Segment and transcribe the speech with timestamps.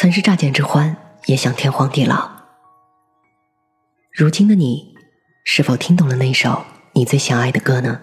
[0.00, 2.30] 曾是乍见之欢，也想天荒地老。
[4.10, 4.94] 如今的你，
[5.44, 6.64] 是否听懂了那首
[6.94, 8.00] 你最想爱的歌呢？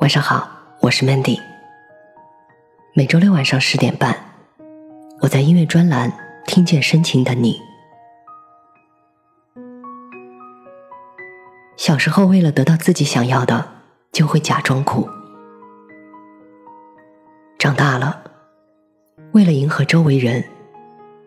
[0.00, 0.46] 晚上好，
[0.82, 1.40] 我是 Mandy。
[2.94, 4.14] 每周六晚上十点半，
[5.22, 6.12] 我在音乐专栏
[6.44, 7.58] 听见深情的你。
[11.78, 13.72] 小时候，为了得到自己想要的，
[14.12, 15.08] 就会假装苦；
[17.58, 18.21] 长大了，
[19.32, 20.44] 为了迎合周围人，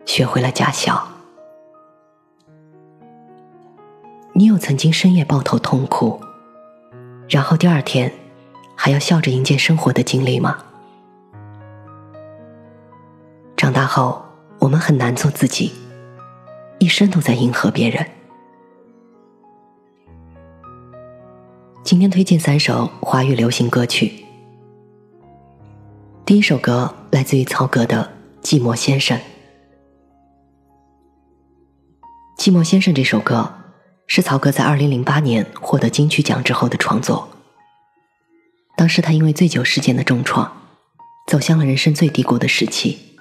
[0.04, 1.08] 学会了假笑。
[4.32, 6.20] 你有曾经深夜抱头痛哭，
[7.28, 8.12] 然后第二天
[8.76, 10.56] 还要笑着迎接生活的经历吗？
[13.56, 14.24] 长大后，
[14.60, 15.72] 我们很难做自己，
[16.78, 18.06] 一生都在迎合别人。
[21.82, 24.25] 今天推荐三首华语流行歌曲。
[26.26, 28.12] 第一首歌来自于曹格的
[28.44, 29.16] 《寂寞先生》。
[32.36, 33.54] 《寂寞先生》这首歌
[34.08, 37.28] 是曹格在二零零八年获得金曲奖之后的创作。
[38.76, 40.62] 当时他因为醉酒事件的重创，
[41.28, 43.16] 走向了人生最低谷的时期。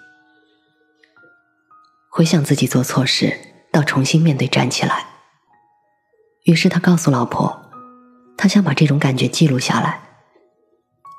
[2.09, 3.37] 回想自己做错事，
[3.71, 5.05] 到重新面对站起来。
[6.45, 7.69] 于是他告诉老婆。
[8.35, 10.04] 他想把这种感觉记录下来，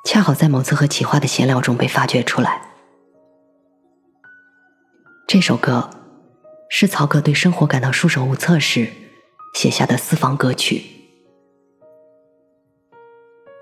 [0.06, 2.62] 恰好在某次和企划的闲聊中被发掘出来。
[5.26, 5.90] 这首歌
[6.70, 8.88] 是曹格对生活感到束手无策时
[9.54, 10.84] 写下的私房歌曲。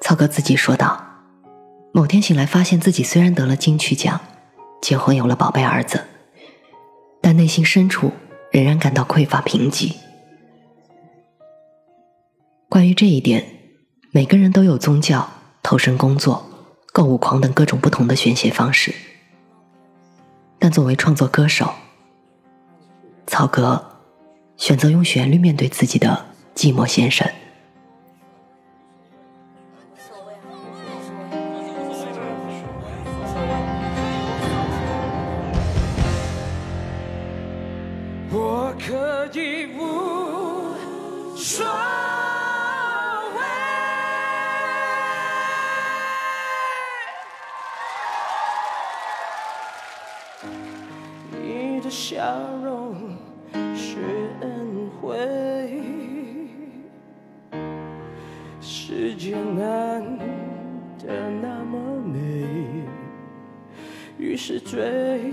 [0.02, 1.02] 曹格自己说道
[1.94, 4.20] ：“某天醒来，发现自己虽然得了金曲奖，
[4.82, 6.04] 结婚有了宝贝儿子，
[7.22, 8.12] 但内心深处
[8.52, 9.94] 仍然感到匮乏贫瘠。”
[12.68, 13.46] 关于这一点，
[14.10, 15.26] 每个人都有宗教、
[15.64, 16.46] 投身工作、
[16.92, 18.94] 购物狂等各种不同的宣泄方式。
[20.58, 21.72] 但作为创作歌手，
[23.26, 23.82] 曹格
[24.58, 27.26] 选择用旋律面对自己的寂寞先生。
[51.84, 52.24] 的笑
[52.64, 52.94] 容
[53.74, 53.98] 是
[54.40, 55.82] 恩惠，
[58.58, 60.02] 世界难
[60.98, 62.46] 得那么美，
[64.16, 65.30] 于是追，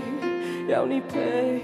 [0.68, 1.62] 要你陪，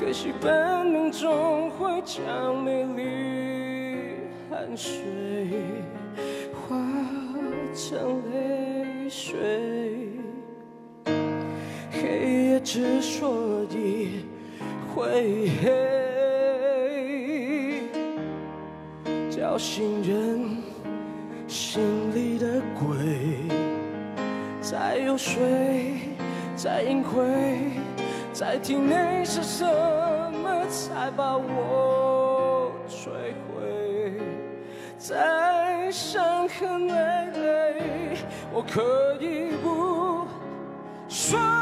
[0.00, 4.16] 可惜本能终会将美丽
[4.50, 5.04] 汗水
[6.52, 6.76] 化
[7.72, 10.01] 成泪水。
[12.64, 14.24] 之所以
[14.94, 15.68] 会黑，
[19.28, 20.62] 叫醒人
[21.48, 21.82] 心
[22.14, 23.48] 里的鬼，
[24.60, 25.42] 在游说，
[26.54, 27.72] 在隐晦，
[28.32, 34.20] 在体内是什么才把我摧毁？
[34.96, 38.16] 在伤痕累累，
[38.52, 40.24] 我可以不
[41.08, 41.61] 说。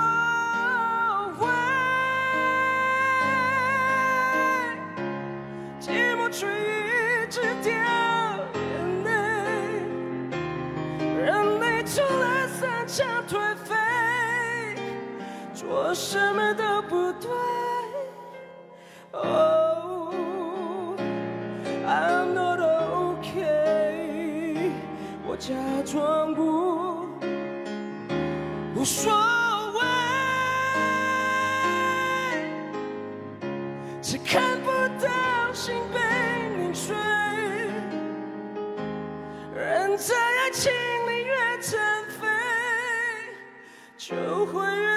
[28.75, 29.13] 无所
[29.73, 29.81] 谓，
[34.01, 34.71] 只看不
[35.05, 35.99] 到心被
[36.57, 36.97] 你碎。
[39.55, 41.79] 人在爱情里越残
[42.09, 42.27] 废，
[43.99, 44.90] 就会越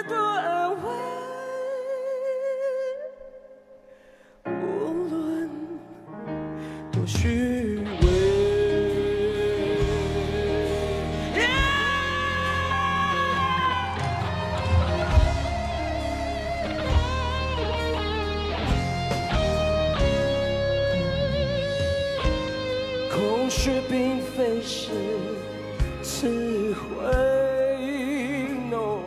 [24.35, 24.89] 非是
[26.01, 27.05] 词汇
[28.71, 28.99] ，no。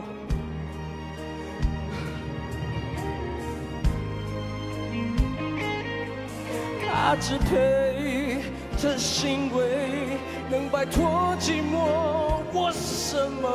[6.89, 8.37] 他支配
[8.81, 10.17] 的行为
[10.49, 13.49] 能摆脱寂寞，我什么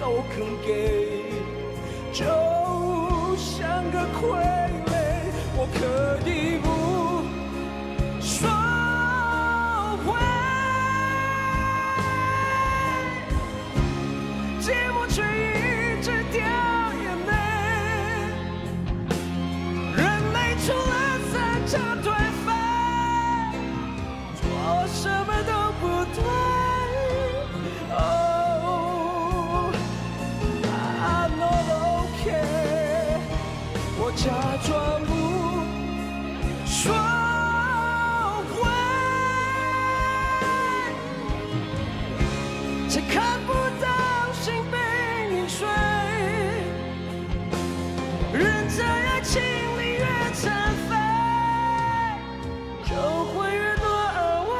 [0.00, 1.24] 都肯给，
[2.12, 2.24] 就
[3.36, 4.20] 像个傀
[4.86, 4.88] 儡，
[5.56, 5.78] 我可
[6.28, 6.68] 以不
[34.22, 34.28] 假
[34.66, 35.12] 装不
[36.66, 36.92] 说
[38.52, 38.60] 会，
[42.86, 43.86] 却看不到
[44.34, 44.76] 心被
[45.30, 45.66] 你碎。
[48.34, 50.90] 人在爱情里越残废，
[52.84, 52.92] 就
[53.32, 54.52] 会越多安慰。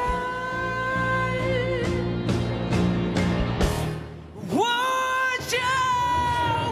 [4.49, 4.57] 我
[5.47, 5.55] 叫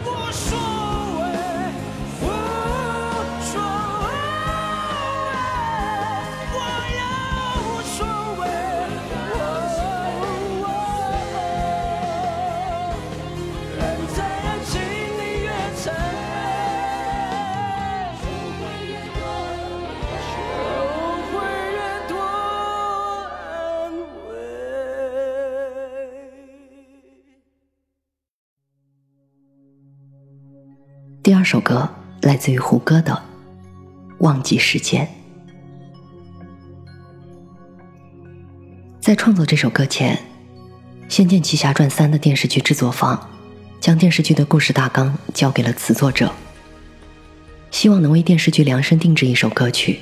[0.04, 0.48] 无所
[31.22, 31.86] 第二首歌
[32.22, 33.12] 来自于胡歌的
[34.20, 35.06] 《忘记时间》。
[39.02, 40.16] 在创作这首歌前，
[41.10, 43.28] 《仙剑奇侠传三》的电视剧制作方
[43.82, 46.32] 将电视剧的故事大纲交给了词作者，
[47.70, 50.00] 希望能为电视剧量身定制一首歌曲。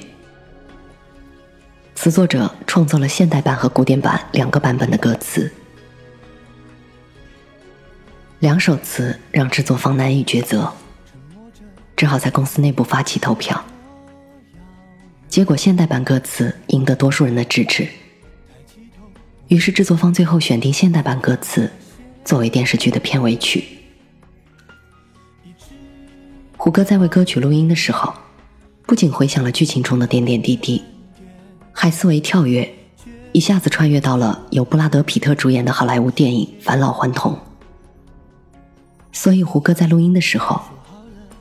[1.97, 5.53] 词作者创作了现代版和古典版两个版本的歌词，
[8.39, 10.73] 两首词让制作方难以抉择。
[11.99, 13.61] 只好在公司内部发起投票，
[15.29, 17.89] 结果现代版歌词赢得多数人的支持，
[19.49, 21.69] 于是制作方最后选定现代版歌词
[22.25, 23.65] 作为电视剧的片尾曲。
[26.57, 28.15] 胡歌在为歌曲录音的时候，
[28.87, 30.81] 不仅回想了剧情中的点点滴滴，
[31.73, 32.73] 还思维跳跃，
[33.33, 37.33] 一下子穿越到了由布拉德·皮特主演的好莱坞电影《返老还童》。
[39.11, 40.63] 所以胡歌在录音的时候。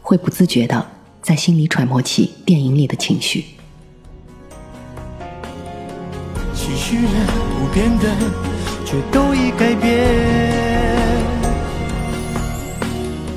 [0.08, 0.88] 会不自觉的
[1.22, 3.44] 在心里揣摩起电影里的情绪。
[6.56, 7.28] 期许人
[7.60, 8.08] 不变的，
[8.86, 10.08] 却都已改变。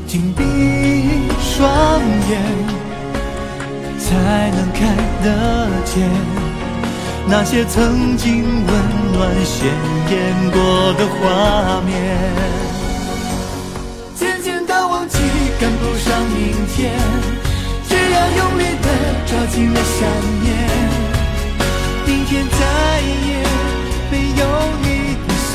[0.07, 0.45] 紧闭
[1.41, 2.01] 双
[2.31, 2.41] 眼，
[3.99, 6.09] 才能看得见
[7.27, 8.69] 那些曾经温
[9.13, 9.67] 暖鲜
[10.09, 12.70] 艳过的画面。
[16.75, 16.79] 天，
[17.89, 18.87] 只要用力的
[19.27, 19.99] 抓紧了想
[20.43, 20.47] 念。
[22.07, 22.61] 明天再
[23.29, 23.31] 也
[24.11, 24.43] 没有
[24.83, 24.87] 你
[25.27, 25.55] 的笑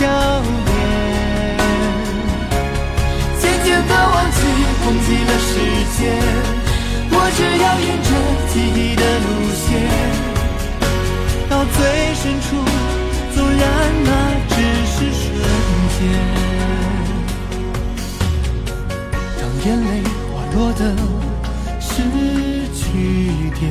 [0.66, 0.72] 脸。
[3.40, 4.38] 渐渐的忘记，
[4.86, 5.50] 忘记了时
[5.98, 6.00] 间，
[7.12, 8.10] 我只要沿着
[8.52, 9.28] 记忆的路
[9.64, 9.66] 线，
[11.50, 11.78] 到最
[12.16, 12.48] 深处，
[13.34, 13.62] 纵然
[14.04, 14.10] 那
[14.50, 14.56] 只
[14.94, 15.24] 是瞬
[15.96, 16.00] 间。
[19.38, 19.90] 当眼泪
[20.56, 20.96] 滑落的
[21.82, 22.02] 是
[22.74, 23.70] 句点。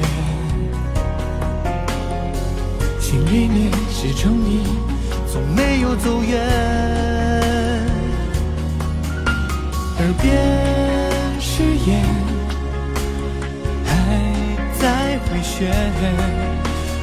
[3.00, 4.66] 心里面始终你，
[5.32, 6.38] 从没有走远，
[9.98, 10.36] 耳边
[11.40, 12.04] 誓言
[13.86, 13.90] 还
[14.78, 15.72] 在回旋，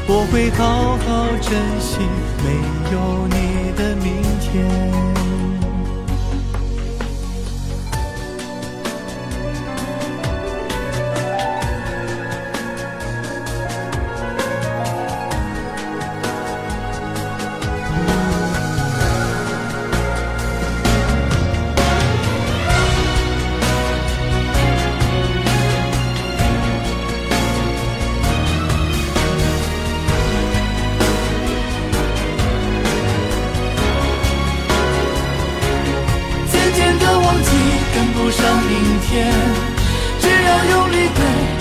[0.07, 1.07] 我会好好
[1.41, 1.97] 珍惜
[2.43, 2.45] 没
[2.93, 5.20] 有你的明天。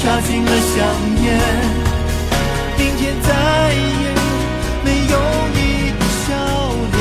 [0.02, 0.76] 抓紧了想
[1.21, 1.26] 念，
[2.78, 3.28] 明天再
[3.75, 4.14] 也
[4.83, 5.14] 没有
[5.52, 5.59] 你
[5.92, 6.26] 的笑
[6.90, 6.99] 脸。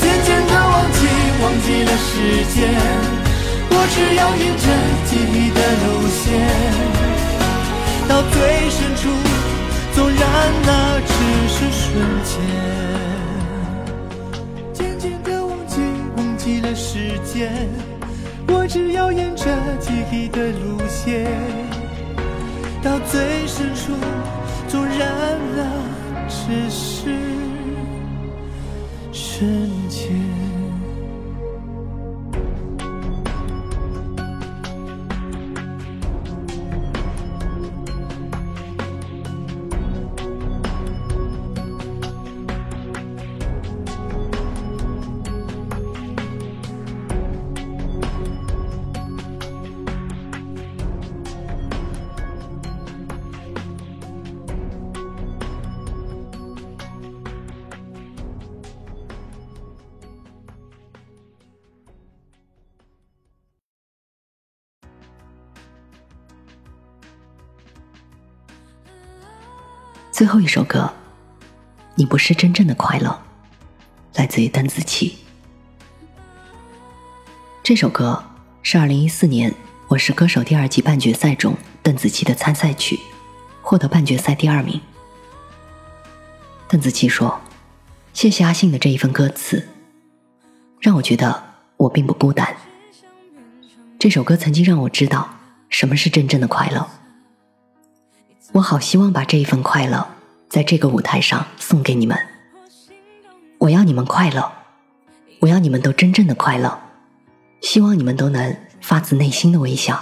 [0.00, 0.98] 渐渐的忘记，
[1.42, 2.10] 忘记了时
[2.54, 2.56] 间，
[3.68, 4.66] 我只要沿着
[5.04, 6.24] 记忆的路线，
[8.08, 8.34] 到最
[8.70, 9.02] 深处，
[9.94, 10.18] 纵然
[10.64, 10.68] 那
[11.06, 11.12] 只
[11.52, 11.84] 是瞬
[12.24, 12.32] 间。
[14.72, 15.76] 渐渐的忘记，
[16.16, 17.68] 忘记了时间，
[18.72, 19.44] 只要沿着
[19.78, 21.30] 记忆的路线，
[22.82, 23.92] 到最深处，
[24.66, 25.10] 纵然
[25.58, 25.66] 了，
[26.26, 27.14] 只是
[29.12, 30.41] 瞬间。
[70.12, 70.92] 最后一首歌，
[71.94, 73.08] 《你不是真正的快乐》，
[74.18, 75.16] 来自于邓紫棋。
[77.62, 78.22] 这首歌
[78.62, 79.50] 是二零一四年
[79.88, 83.00] 《我是歌手》第二季半决赛中邓紫棋的参赛曲，
[83.62, 84.78] 获得半决赛第二名。
[86.68, 87.40] 邓紫棋说
[88.12, 89.66] ：“谢谢阿信的这一份歌词，
[90.78, 91.42] 让我觉得
[91.78, 92.54] 我并不孤单。
[93.98, 95.36] 这首歌曾经让我知道
[95.70, 96.86] 什么是真正的快乐。”
[98.52, 100.06] 我好希望把这一份快乐，
[100.50, 102.18] 在这个舞台上送给你们。
[103.56, 104.52] 我要你们快乐，
[105.40, 106.78] 我要你们都真正的快乐，
[107.62, 109.98] 希望你们都能发自内心的微笑。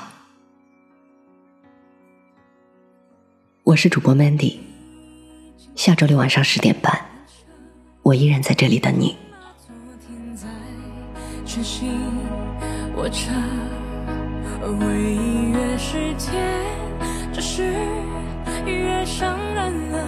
[3.62, 4.58] 我是主播 Mandy，
[5.76, 7.00] 下周六晚上十点半，
[8.02, 9.16] 我依然在这里等你。
[17.56, 18.09] 越
[18.66, 19.98] 越伤人了，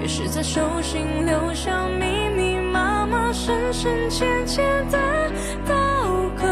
[0.00, 4.98] 越是在手心留下密密麻麻、深深浅浅的
[5.66, 5.74] 刀
[6.36, 6.46] 割。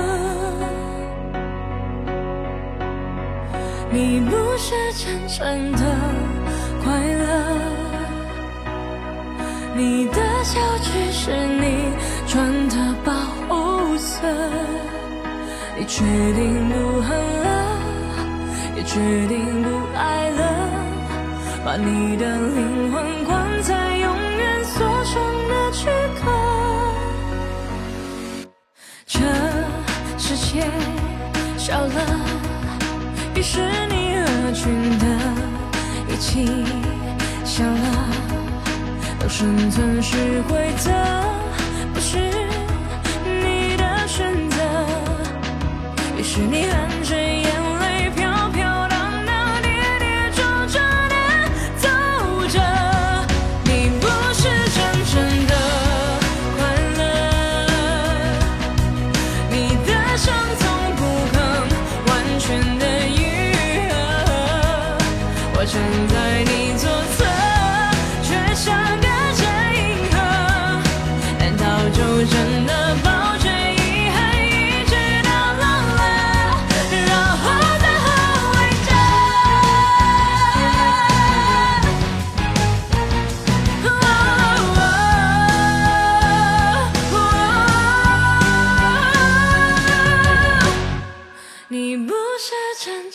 [3.91, 5.79] 你不是真正的
[6.85, 7.57] 快乐，
[9.77, 11.31] 你的笑只是
[11.61, 11.93] 你
[12.27, 13.13] 穿的保
[13.49, 14.27] 护色。
[15.77, 17.49] 你决定不恨了，
[18.81, 18.95] 也决
[19.29, 20.41] 定不爱了。
[21.63, 26.31] 把你的灵魂关在永远锁上的躯壳，
[29.07, 29.21] 这
[30.17, 30.65] 世界
[31.59, 32.01] 小了，
[33.35, 33.61] 于是
[33.91, 35.07] 你合群的
[36.09, 36.49] 一起
[37.45, 38.09] 笑了，
[39.19, 40.91] 当生存是规则，
[41.93, 42.17] 不是
[43.27, 44.57] 你的选择，
[46.17, 46.89] 于是你含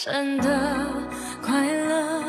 [0.05, 0.47] 真的
[1.41, 2.23] 快乐，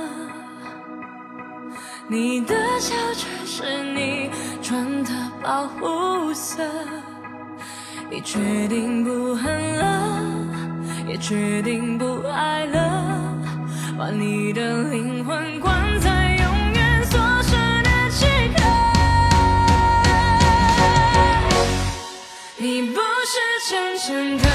[2.09, 4.31] 你的笑却是你
[4.63, 5.11] 穿的
[5.43, 6.65] 保护色。
[8.11, 10.23] 你决定不恨了，
[11.07, 13.37] 也决定不爱了，
[13.99, 18.63] 把你的灵魂关在永远锁死的躯壳。
[22.57, 24.47] 你不是真正的。